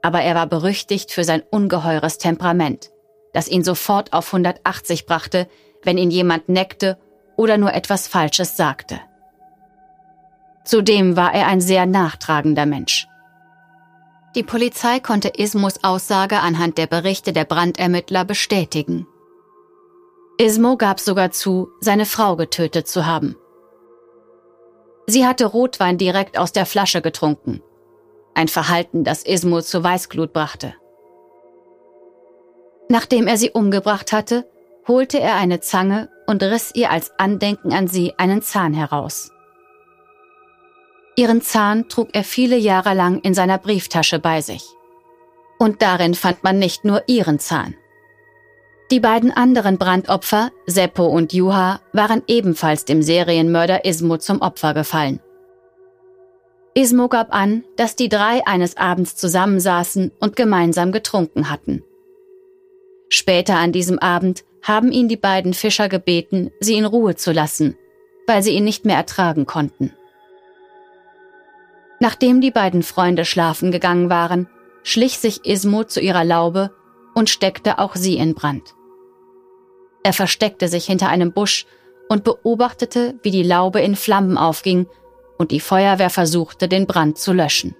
aber 0.00 0.22
er 0.22 0.34
war 0.34 0.46
berüchtigt 0.46 1.10
für 1.10 1.24
sein 1.24 1.42
ungeheures 1.50 2.16
Temperament, 2.16 2.90
das 3.34 3.48
ihn 3.48 3.64
sofort 3.64 4.14
auf 4.14 4.32
180 4.32 5.04
brachte, 5.04 5.46
wenn 5.82 5.98
ihn 5.98 6.10
jemand 6.10 6.48
neckte 6.48 6.98
oder 7.36 7.58
nur 7.58 7.72
etwas 7.72 8.08
Falsches 8.08 8.56
sagte. 8.56 9.00
Zudem 10.64 11.16
war 11.16 11.34
er 11.34 11.46
ein 11.46 11.60
sehr 11.60 11.86
nachtragender 11.86 12.66
Mensch. 12.66 13.08
Die 14.34 14.42
Polizei 14.42 15.00
konnte 15.00 15.28
Ismos 15.28 15.84
Aussage 15.84 16.40
anhand 16.40 16.78
der 16.78 16.86
Berichte 16.86 17.32
der 17.32 17.44
Brandermittler 17.44 18.24
bestätigen. 18.24 19.06
Ismo 20.38 20.76
gab 20.76 21.00
sogar 21.00 21.30
zu, 21.30 21.68
seine 21.80 22.06
Frau 22.06 22.36
getötet 22.36 22.88
zu 22.88 23.06
haben. 23.06 23.36
Sie 25.06 25.26
hatte 25.26 25.44
Rotwein 25.46 25.98
direkt 25.98 26.38
aus 26.38 26.52
der 26.52 26.64
Flasche 26.64 27.02
getrunken. 27.02 27.62
Ein 28.34 28.48
Verhalten, 28.48 29.04
das 29.04 29.24
Ismo 29.24 29.60
zu 29.60 29.84
Weißglut 29.84 30.32
brachte. 30.32 30.74
Nachdem 32.88 33.26
er 33.26 33.36
sie 33.36 33.50
umgebracht 33.50 34.12
hatte, 34.12 34.48
holte 34.86 35.20
er 35.20 35.36
eine 35.36 35.60
Zange 35.60 36.08
und 36.26 36.42
riss 36.42 36.72
ihr 36.74 36.90
als 36.90 37.12
Andenken 37.18 37.72
an 37.72 37.88
sie 37.88 38.14
einen 38.18 38.42
Zahn 38.42 38.74
heraus. 38.74 39.30
Ihren 41.16 41.42
Zahn 41.42 41.88
trug 41.88 42.08
er 42.12 42.24
viele 42.24 42.56
Jahre 42.56 42.94
lang 42.94 43.20
in 43.20 43.34
seiner 43.34 43.58
Brieftasche 43.58 44.18
bei 44.18 44.40
sich. 44.40 44.64
Und 45.58 45.82
darin 45.82 46.14
fand 46.14 46.42
man 46.42 46.58
nicht 46.58 46.84
nur 46.84 47.02
ihren 47.06 47.38
Zahn. 47.38 47.74
Die 48.90 49.00
beiden 49.00 49.30
anderen 49.30 49.78
Brandopfer, 49.78 50.50
Seppo 50.66 51.06
und 51.06 51.32
Juha, 51.32 51.80
waren 51.92 52.22
ebenfalls 52.26 52.84
dem 52.84 53.02
Serienmörder 53.02 53.84
Ismo 53.84 54.18
zum 54.18 54.40
Opfer 54.40 54.74
gefallen. 54.74 55.20
Ismo 56.74 57.08
gab 57.08 57.34
an, 57.34 57.64
dass 57.76 57.96
die 57.96 58.08
drei 58.08 58.46
eines 58.46 58.76
Abends 58.76 59.16
zusammensaßen 59.16 60.12
und 60.20 60.36
gemeinsam 60.36 60.92
getrunken 60.92 61.50
hatten. 61.50 61.84
Später 63.10 63.56
an 63.56 63.72
diesem 63.72 63.98
Abend 63.98 64.44
haben 64.62 64.92
ihn 64.92 65.08
die 65.08 65.16
beiden 65.16 65.54
Fischer 65.54 65.88
gebeten, 65.88 66.50
sie 66.60 66.74
in 66.74 66.84
Ruhe 66.84 67.16
zu 67.16 67.32
lassen, 67.32 67.76
weil 68.26 68.42
sie 68.42 68.52
ihn 68.52 68.64
nicht 68.64 68.84
mehr 68.84 68.96
ertragen 68.96 69.46
konnten. 69.46 69.92
Nachdem 72.00 72.40
die 72.40 72.50
beiden 72.50 72.82
Freunde 72.82 73.24
schlafen 73.24 73.70
gegangen 73.70 74.10
waren, 74.10 74.48
schlich 74.82 75.18
sich 75.18 75.44
Ismo 75.44 75.84
zu 75.84 76.00
ihrer 76.00 76.24
Laube 76.24 76.70
und 77.14 77.30
steckte 77.30 77.78
auch 77.78 77.94
sie 77.94 78.16
in 78.16 78.34
Brand. 78.34 78.74
Er 80.02 80.12
versteckte 80.12 80.68
sich 80.68 80.86
hinter 80.86 81.08
einem 81.08 81.32
Busch 81.32 81.66
und 82.08 82.24
beobachtete, 82.24 83.18
wie 83.22 83.30
die 83.30 83.44
Laube 83.44 83.80
in 83.80 83.94
Flammen 83.94 84.36
aufging 84.36 84.86
und 85.38 85.50
die 85.50 85.60
Feuerwehr 85.60 86.10
versuchte, 86.10 86.68
den 86.68 86.86
Brand 86.86 87.18
zu 87.18 87.32
löschen. 87.32 87.76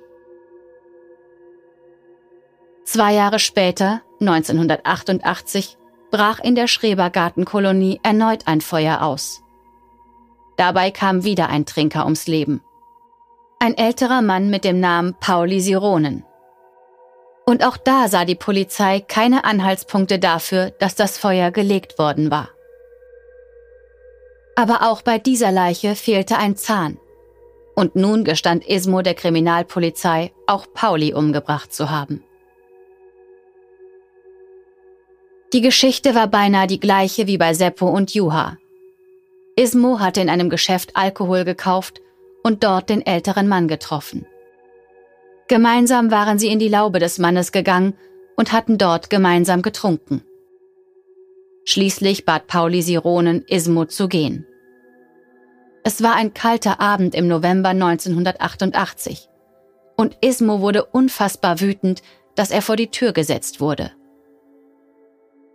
Zwei 2.85 3.15
Jahre 3.15 3.39
später, 3.39 4.03
1988, 4.21 5.79
brach 6.13 6.39
in 6.39 6.55
der 6.55 6.69
Schrebergartenkolonie 6.69 7.99
erneut 8.05 8.47
ein 8.47 8.61
Feuer 8.61 9.03
aus. 9.03 9.43
Dabei 10.57 10.93
kam 10.93 11.25
wieder 11.25 11.49
ein 11.49 11.67
Trinker 11.67 12.05
ums 12.05 12.29
Leben. 12.29 12.61
Ein 13.59 13.77
älterer 13.77 14.23
Mann 14.23 14.51
mit 14.51 14.65
dem 14.65 14.79
Namen 14.79 15.17
Pauli 15.19 15.61
Sironen. 15.61 16.25
Und 17.47 17.67
auch 17.67 17.77
da 17.77 18.09
sah 18.09 18.25
die 18.25 18.37
Polizei 18.37 19.01
keine 19.01 19.45
Anhaltspunkte 19.45 20.19
dafür, 20.19 20.71
dass 20.79 20.95
das 20.95 21.19
Feuer 21.19 21.51
gelegt 21.51 21.99
worden 21.99 22.31
war. 22.31 22.51
Aber 24.55 24.83
auch 24.83 25.03
bei 25.03 25.19
dieser 25.19 25.51
Leiche 25.51 25.97
fehlte 25.97 26.37
ein 26.37 26.57
Zahn. 26.57 26.99
Und 27.75 27.97
nun 27.97 28.23
gestand 28.23 28.67
Ismo 28.67 29.01
der 29.01 29.15
Kriminalpolizei, 29.15 30.33
auch 30.47 30.67
Pauli 30.75 31.15
umgebracht 31.15 31.73
zu 31.73 31.91
haben. 31.91 32.23
Die 35.53 35.61
Geschichte 35.61 36.15
war 36.15 36.29
beinahe 36.29 36.67
die 36.67 36.81
gleiche 36.81 37.27
wie 37.27 37.37
bei 37.37 37.53
Seppo 37.53 37.87
und 37.87 38.15
Juha. 38.15 38.57
Ismo 39.55 40.01
hatte 40.01 40.23
in 40.23 40.31
einem 40.31 40.49
Geschäft 40.49 40.97
Alkohol 40.97 41.45
gekauft 41.45 42.01
und 42.43 42.65
dort 42.65 42.89
den 42.89 43.05
älteren 43.05 43.49
Mann 43.49 43.69
getroffen. 43.69 44.27
Gemeinsam 45.49 46.11
waren 46.11 46.39
sie 46.39 46.49
in 46.49 46.59
die 46.59 46.71
Laube 46.71 47.01
des 47.01 47.19
Mannes 47.19 47.53
gegangen 47.53 47.93
und 48.35 48.53
hatten 48.53 48.79
dort 48.79 49.11
gemeinsam 49.11 49.61
getrunken. 49.61 50.23
Schließlich 51.65 52.25
bat 52.25 52.47
Pauli 52.47 52.81
Sironen, 52.81 53.45
Ismo 53.47 53.85
zu 53.85 54.09
gehen. 54.09 54.47
Es 55.85 56.03
war 56.03 56.15
ein 56.15 56.33
kalter 56.33 56.81
Abend 56.81 57.15
im 57.15 57.29
November 57.29 57.71
1988 57.71 59.29
und 59.99 60.17
Ismo 60.23 60.61
wurde 60.61 60.87
unfassbar 60.87 61.61
wütend, 61.61 62.03
dass 62.35 62.51
er 62.51 62.63
vor 62.63 62.77
die 62.77 62.91
Tür 62.91 63.13
gesetzt 63.13 63.61
wurde. 63.61 63.93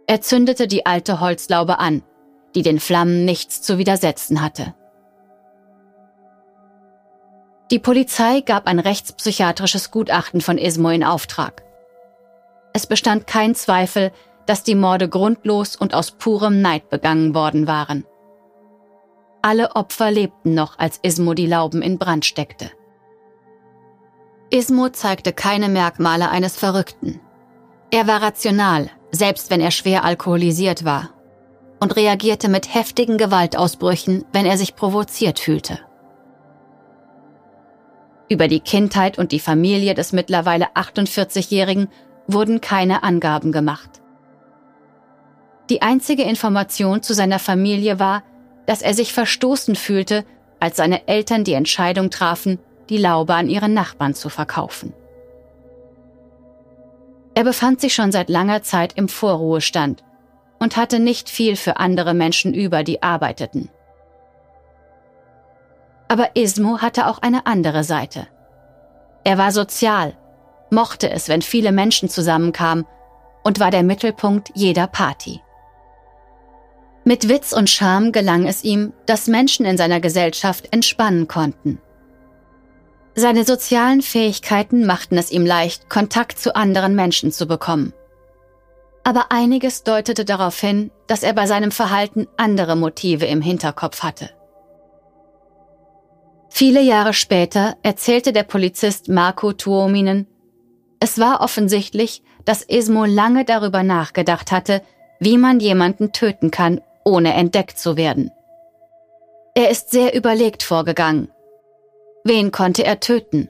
Er 0.08 0.22
zündete 0.22 0.68
die 0.68 0.86
alte 0.86 1.20
Holzlaube 1.20 1.80
an, 1.80 2.02
die 2.56 2.62
den 2.62 2.80
Flammen 2.80 3.26
nichts 3.26 3.62
zu 3.62 3.78
widersetzen 3.78 4.42
hatte. 4.42 4.74
Die 7.72 7.80
Polizei 7.80 8.40
gab 8.40 8.68
ein 8.68 8.80
rechtspsychiatrisches 8.80 9.92
Gutachten 9.92 10.40
von 10.40 10.58
Ismo 10.58 10.90
in 10.90 11.04
Auftrag. 11.04 11.64
Es 12.74 12.88
bestand 12.88 13.28
kein 13.28 13.54
Zweifel, 13.54 14.14
dass 14.46 14.64
die 14.64 14.76
Morde 14.76 15.10
grundlos 15.10 15.76
und 15.76 15.94
aus 15.94 16.12
purem 16.12 16.62
Neid 16.62 16.90
begangen 16.90 17.36
worden 17.36 17.68
waren. 17.68 18.06
Alle 19.42 19.76
Opfer 19.76 20.10
lebten 20.10 20.54
noch, 20.54 20.80
als 20.80 21.00
Ismo 21.04 21.34
die 21.34 21.48
Lauben 21.48 21.82
in 21.82 21.98
Brand 21.98 22.26
steckte. 22.26 22.72
Ismo 24.50 24.88
zeigte 24.90 25.34
keine 25.34 25.68
Merkmale 25.68 26.30
eines 26.30 26.56
Verrückten. 26.56 27.20
Er 27.92 28.08
war 28.08 28.22
rational, 28.22 28.90
selbst 29.12 29.50
wenn 29.50 29.62
er 29.62 29.72
schwer 29.72 30.04
alkoholisiert 30.04 30.86
war, 30.86 31.10
und 31.80 31.96
reagierte 31.96 32.50
mit 32.50 32.74
heftigen 32.74 33.18
Gewaltausbrüchen, 33.18 34.26
wenn 34.34 34.46
er 34.46 34.58
sich 34.58 34.76
provoziert 34.76 35.40
fühlte. 35.40 35.80
Über 38.30 38.48
die 38.48 38.60
Kindheit 38.60 39.18
und 39.18 39.32
die 39.32 39.40
Familie 39.40 39.94
des 39.94 40.12
mittlerweile 40.12 40.74
48-Jährigen 40.76 41.88
wurden 42.28 42.60
keine 42.60 43.04
Angaben 43.04 43.52
gemacht. 43.52 43.90
Die 45.70 45.82
einzige 45.82 46.24
Information 46.24 47.02
zu 47.04 47.14
seiner 47.14 47.40
Familie 47.40 48.00
war, 48.00 48.24
dass 48.66 48.82
er 48.82 48.94
sich 48.94 49.14
verstoßen 49.14 49.76
fühlte, 49.76 50.26
als 50.60 50.78
seine 50.78 51.08
Eltern 51.08 51.44
die 51.44 51.54
Entscheidung 51.54 52.10
trafen, 52.10 52.60
die 52.90 52.98
Laube 52.98 53.34
an 53.36 53.50
ihren 53.50 53.74
Nachbarn 53.74 54.14
zu 54.14 54.30
verkaufen. 54.30 54.94
Er 57.38 57.44
befand 57.44 57.82
sich 57.82 57.94
schon 57.94 58.12
seit 58.12 58.29
langer 58.29 58.63
Zeit 58.63 58.94
im 58.94 59.08
Vorruhestand 59.08 60.03
und 60.58 60.75
hatte 60.75 61.00
nicht 61.00 61.29
viel 61.29 61.56
für 61.56 61.77
andere 61.77 62.15
Menschen 62.15 62.51
über, 62.51 62.84
die 62.84 63.03
arbeiteten. 63.03 63.70
Aber 66.08 66.36
Ismo 66.36 66.79
hatte 66.79 67.06
auch 67.06 67.20
eine 67.20 67.46
andere 67.46 67.84
Seite. 67.84 68.25
Er 69.24 69.38
war 69.38 69.51
sozial, 69.51 70.17
mochte 70.72 71.12
es, 71.12 71.29
wenn 71.29 71.44
viele 71.44 71.72
Menschen 71.72 72.10
zusammenkamen 72.10 72.88
und 73.44 73.60
war 73.60 73.70
der 73.70 73.84
Mittelpunkt 73.84 74.50
jeder 74.56 74.88
Party. 74.88 75.39
Mit 77.03 77.29
Witz 77.29 77.53
und 77.53 77.70
Charme 77.70 78.12
gelang 78.12 78.48
es 78.48 78.63
ihm, 78.63 78.94
dass 79.06 79.27
Menschen 79.27 79.67
in 79.67 79.77
seiner 79.77 80.00
Gesellschaft 80.00 80.70
entspannen 80.72 81.27
konnten. 81.27 81.79
Seine 83.19 83.45
sozialen 83.45 84.03
Fähigkeiten 84.03 84.86
machten 84.86 85.17
es 85.17 85.31
ihm 85.31 85.43
leicht, 85.43 85.89
Kontakt 85.89 86.38
zu 86.38 86.55
anderen 86.55 86.93
Menschen 86.93 87.31
zu 87.31 87.47
bekommen. 87.47 87.91
Aber 89.03 89.32
einiges 89.32 89.82
deutete 89.82 90.23
darauf 90.23 90.60
hin, 90.60 90.91
dass 91.08 91.23
er 91.23 91.34
bei 91.34 91.47
seinem 91.47 91.71
Verhalten 91.71 92.27
andere 92.38 92.75
Motive 92.75 93.25
im 93.25 93.41
Hinterkopf 93.41 94.03
hatte. 94.03 94.30
Viele 96.49 96.80
Jahre 96.80 97.15
später 97.15 97.75
erzählte 97.82 98.34
der 98.34 98.43
Polizist 98.43 99.10
Marco 99.10 99.51
Tuominen, 99.51 100.27
es 100.99 101.17
war 101.17 101.41
offensichtlich, 101.41 102.21
dass 102.45 102.62
Ismo 102.62 103.06
lange 103.06 103.45
darüber 103.45 103.82
nachgedacht 103.82 104.51
hatte, 104.51 104.84
wie 105.19 105.39
man 105.39 105.60
jemanden 105.60 106.12
töten 106.12 106.51
kann, 106.51 106.82
ohne 107.03 107.34
entdeckt 107.34 107.80
zu 107.80 107.97
werden. 107.97 108.30
Er 109.56 109.71
ist 109.71 109.89
sehr 109.89 110.13
überlegt 110.13 110.62
vorgegangen 110.62 111.30
Wen 112.28 112.52
konnte 112.52 112.84
er 112.84 113.00
töten? 113.00 113.48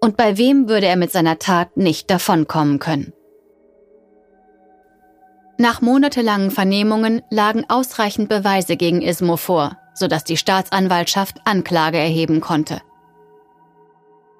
Und 0.00 0.16
bei 0.16 0.36
wem 0.36 0.68
würde 0.68 0.86
er 0.86 0.96
mit 0.96 1.12
seiner 1.12 1.38
Tat 1.38 1.76
nicht 1.76 2.10
davonkommen 2.10 2.80
können? 2.80 3.12
Nach 5.58 5.80
monatelangen 5.80 6.50
Vernehmungen 6.50 7.22
lagen 7.30 7.64
ausreichend 7.68 8.28
Beweise 8.28 8.76
gegen 8.76 9.00
Ismo 9.00 9.36
vor, 9.36 9.78
sodass 9.94 10.24
die 10.24 10.36
Staatsanwaltschaft 10.36 11.36
Anklage 11.44 11.98
erheben 11.98 12.40
konnte. 12.40 12.80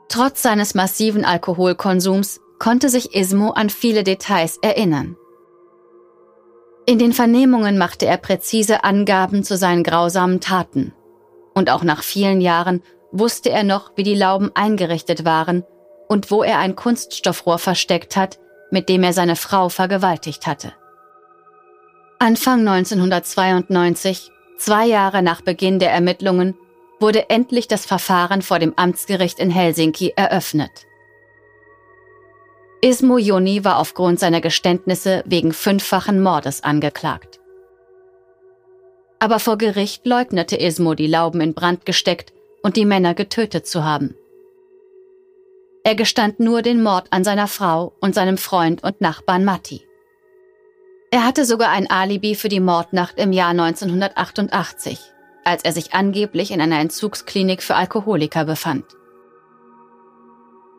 Trotz 0.08 0.42
seines 0.42 0.74
massiven 0.74 1.24
Alkoholkonsums 1.24 2.40
konnte 2.58 2.88
sich 2.88 3.14
Ismo 3.14 3.50
an 3.50 3.70
viele 3.70 4.02
Details 4.02 4.58
erinnern. 4.62 5.16
In 6.86 6.98
den 6.98 7.12
Vernehmungen 7.12 7.78
machte 7.78 8.06
er 8.06 8.16
präzise 8.16 8.82
Angaben 8.82 9.44
zu 9.44 9.56
seinen 9.56 9.84
grausamen 9.84 10.40
Taten. 10.40 10.92
Und 11.54 11.70
auch 11.70 11.84
nach 11.84 12.02
vielen 12.02 12.40
Jahren 12.40 12.82
wusste 13.12 13.50
er 13.50 13.64
noch, 13.64 13.92
wie 13.96 14.02
die 14.02 14.14
Lauben 14.14 14.50
eingerichtet 14.54 15.24
waren 15.24 15.64
und 16.08 16.30
wo 16.30 16.42
er 16.42 16.58
ein 16.58 16.76
Kunststoffrohr 16.76 17.58
versteckt 17.58 18.16
hat, 18.16 18.38
mit 18.70 18.88
dem 18.88 19.02
er 19.02 19.12
seine 19.12 19.36
Frau 19.36 19.68
vergewaltigt 19.68 20.46
hatte. 20.46 20.72
Anfang 22.18 22.66
1992, 22.66 24.30
zwei 24.58 24.86
Jahre 24.86 25.22
nach 25.22 25.42
Beginn 25.42 25.78
der 25.78 25.92
Ermittlungen, 25.92 26.54
wurde 26.98 27.28
endlich 27.28 27.68
das 27.68 27.84
Verfahren 27.84 28.42
vor 28.42 28.58
dem 28.58 28.72
Amtsgericht 28.76 29.38
in 29.38 29.50
Helsinki 29.50 30.14
eröffnet. 30.16 30.86
Ismo 32.80 33.18
Joni 33.18 33.64
war 33.64 33.78
aufgrund 33.78 34.20
seiner 34.20 34.40
Geständnisse 34.40 35.22
wegen 35.26 35.52
fünffachen 35.52 36.22
Mordes 36.22 36.62
angeklagt. 36.62 37.40
Aber 39.18 39.38
vor 39.40 39.58
Gericht 39.58 40.06
leugnete 40.06 40.56
Ismo 40.56 40.94
die 40.94 41.06
Lauben 41.06 41.40
in 41.40 41.54
Brand 41.54 41.86
gesteckt 41.86 42.32
und 42.62 42.76
die 42.76 42.84
Männer 42.84 43.14
getötet 43.14 43.66
zu 43.66 43.84
haben. 43.84 44.14
Er 45.84 45.94
gestand 45.94 46.40
nur 46.40 46.62
den 46.62 46.82
Mord 46.82 47.06
an 47.10 47.22
seiner 47.22 47.46
Frau 47.46 47.92
und 48.00 48.14
seinem 48.14 48.38
Freund 48.38 48.82
und 48.82 49.00
Nachbarn 49.00 49.44
Matti. 49.44 49.86
Er 51.12 51.24
hatte 51.24 51.44
sogar 51.44 51.70
ein 51.70 51.88
Alibi 51.88 52.34
für 52.34 52.48
die 52.48 52.60
Mordnacht 52.60 53.18
im 53.18 53.32
Jahr 53.32 53.50
1988, 53.50 54.98
als 55.44 55.64
er 55.64 55.72
sich 55.72 55.94
angeblich 55.94 56.50
in 56.50 56.60
einer 56.60 56.80
Entzugsklinik 56.80 57.62
für 57.62 57.76
Alkoholiker 57.76 58.44
befand. 58.44 58.84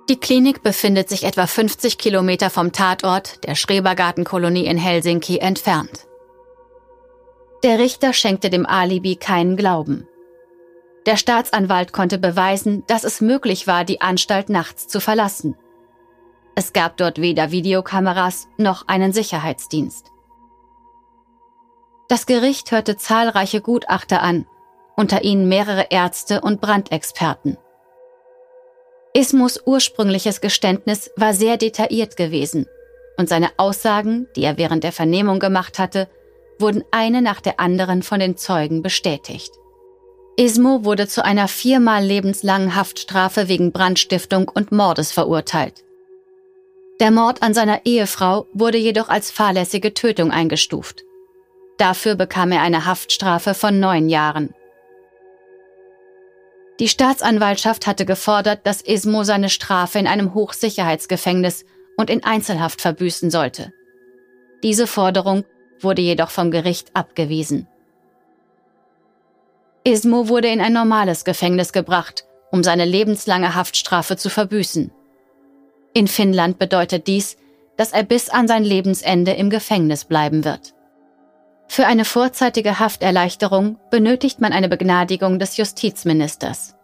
Die 0.10 0.20
Klinik 0.20 0.64
befindet 0.64 1.10
sich 1.10 1.24
etwa 1.24 1.48
50 1.48 1.98
Kilometer 1.98 2.50
vom 2.50 2.72
Tatort 2.72 3.46
der 3.46 3.56
Schrebergartenkolonie 3.56 4.66
in 4.66 4.78
Helsinki 4.78 5.40
entfernt. 5.40 6.06
Der 7.64 7.80
Richter 7.80 8.14
schenkte 8.14 8.50
dem 8.50 8.66
Alibi 8.66 9.16
keinen 9.16 9.58
Glauben. 9.58 10.08
Der 11.08 11.16
Staatsanwalt 11.16 11.94
konnte 11.94 12.18
beweisen, 12.18 12.84
dass 12.88 13.06
es 13.06 13.22
möglich 13.22 13.66
war, 13.66 13.86
die 13.86 14.02
Anstalt 14.02 14.50
nachts 14.50 14.90
zu 14.90 15.00
verlassen. 15.00 15.56
Es 16.54 16.74
gab 16.74 16.98
dort 16.98 17.22
weder 17.22 17.50
Videokameras 17.50 18.50
noch 18.58 18.90
einen 18.90 19.14
Sicherheitsdienst. 19.14 20.12
Das 22.10 22.26
Gericht 22.26 22.72
hörte 22.72 22.98
zahlreiche 22.98 23.62
Gutachter 23.62 24.22
an, 24.22 24.48
unter 24.98 25.24
ihnen 25.24 25.48
mehrere 25.48 25.88
Ärzte 25.92 26.42
und 26.42 26.60
Brandexperten. 26.60 27.58
Ismus 29.14 29.62
ursprüngliches 29.66 30.42
Geständnis 30.42 31.10
war 31.16 31.34
sehr 31.34 31.56
detailliert 31.56 32.18
gewesen 32.18 32.66
und 33.18 33.30
seine 33.30 33.52
Aussagen, 33.56 34.28
die 34.36 34.44
er 34.44 34.58
während 34.58 34.84
der 34.84 34.92
Vernehmung 34.92 35.40
gemacht 35.40 35.80
hatte, 35.80 36.10
wurden 36.60 36.84
eine 36.92 37.22
nach 37.22 37.40
der 37.40 37.62
anderen 37.62 38.04
von 38.04 38.20
den 38.20 38.36
Zeugen 38.36 38.82
bestätigt. 38.82 39.52
Ismo 40.40 40.86
wurde 40.86 41.08
zu 41.08 41.26
einer 41.26 41.48
viermal 41.48 42.04
lebenslangen 42.04 42.76
Haftstrafe 42.76 43.48
wegen 43.48 43.72
Brandstiftung 43.72 44.48
und 44.48 44.72
Mordes 44.72 45.12
verurteilt. 45.12 45.84
Der 47.00 47.10
Mord 47.10 47.42
an 47.42 47.56
seiner 47.56 47.88
Ehefrau 47.88 48.46
wurde 48.54 48.78
jedoch 48.78 49.10
als 49.10 49.32
fahrlässige 49.32 49.96
Tötung 49.96 50.30
eingestuft. 50.30 51.04
Dafür 51.80 52.14
bekam 52.14 52.52
er 52.52 52.62
eine 52.62 52.86
Haftstrafe 52.86 53.56
von 53.56 53.80
neun 53.80 54.10
Jahren. 54.10 54.54
Die 56.80 56.88
Staatsanwaltschaft 56.88 57.88
hatte 57.88 58.06
gefordert, 58.06 58.60
dass 58.64 58.82
Ismo 58.82 59.24
seine 59.24 59.50
Strafe 59.50 59.98
in 59.98 60.06
einem 60.06 60.36
Hochsicherheitsgefängnis 60.36 61.66
und 61.98 62.12
in 62.12 62.24
Einzelhaft 62.24 62.82
verbüßen 62.82 63.32
sollte. 63.32 63.74
Diese 64.62 64.86
Forderung 64.86 65.46
wurde 65.80 66.04
jedoch 66.04 66.30
vom 66.30 66.52
Gericht 66.52 66.96
abgewiesen. 66.96 67.68
Ismo 69.88 70.28
wurde 70.28 70.50
in 70.50 70.62
ein 70.62 70.74
normales 70.74 71.24
Gefängnis 71.24 71.72
gebracht 71.72 72.28
um 72.52 72.64
seine 72.64 72.86
lebenslange 72.86 73.56
Haftstrafe 73.56 74.18
zu 74.18 74.30
verbüßen. 74.30 74.92
In 75.94 76.08
Finnland 76.08 76.60
bedeutet 76.60 77.08
dies, 77.08 77.38
dass 77.76 77.92
er 77.92 78.04
bis 78.04 78.30
an 78.30 78.48
sein 78.48 78.64
Lebensende 78.64 79.32
im 79.34 79.50
Gefängnis 79.50 80.06
bleiben 80.06 80.44
wird. 80.44 80.74
Für 81.68 81.86
eine 81.86 82.06
vorzeitige 82.06 82.80
Hafterleichterung 82.80 83.78
benötigt 83.92 84.40
man 84.40 84.54
eine 84.54 84.70
Begnadigung 84.70 85.38
des 85.38 85.58
Justizministers. 85.58 86.76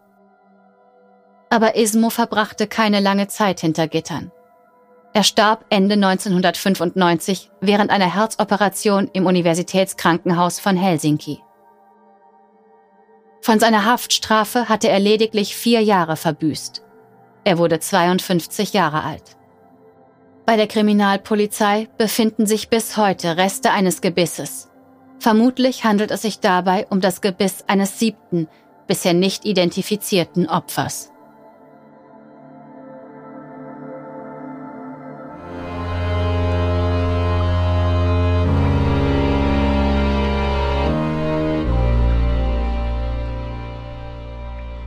Aber 1.49 1.75
Ismo 1.75 2.09
verbrachte 2.09 2.67
keine 2.67 2.99
lange 2.99 3.27
Zeit 3.27 3.59
hinter 3.61 3.87
Gittern. 3.87 4.31
Er 5.13 5.23
starb 5.23 5.65
Ende 5.69 5.93
1995 5.93 7.51
während 7.61 7.91
einer 7.91 8.13
Herzoperation 8.13 9.09
im 9.13 9.27
Universitätskrankenhaus 9.27 10.59
von 10.59 10.75
Helsinki. 10.75 11.39
Von 13.43 13.59
seiner 13.59 13.83
Haftstrafe 13.83 14.69
hatte 14.69 14.87
er 14.87 14.99
lediglich 14.99 15.53
vier 15.53 15.81
Jahre 15.81 16.15
verbüßt. 16.15 16.81
Er 17.43 17.57
wurde 17.57 17.77
52 17.77 18.71
Jahre 18.71 19.03
alt. 19.03 19.35
Bei 20.45 20.55
der 20.55 20.67
Kriminalpolizei 20.67 21.89
befinden 21.97 22.45
sich 22.45 22.69
bis 22.69 22.95
heute 22.95 23.35
Reste 23.35 23.71
eines 23.71 23.99
Gebisses. 23.99 24.69
Vermutlich 25.19 25.83
handelt 25.83 26.11
es 26.11 26.21
sich 26.21 26.39
dabei 26.39 26.87
um 26.89 27.01
das 27.01 27.19
Gebiss 27.19 27.65
eines 27.67 27.99
siebten, 27.99 28.47
bisher 28.87 29.13
nicht 29.13 29.43
identifizierten 29.43 30.47
Opfers. 30.47 31.11